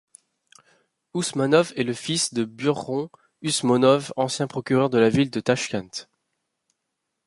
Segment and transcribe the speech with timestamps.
[1.13, 3.11] Ousmanov est le fils de Burhon
[3.43, 6.09] Usmonov, ancien procureur de la ville de Tachkent.